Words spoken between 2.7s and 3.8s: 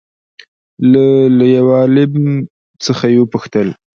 څخه يې وپوښتل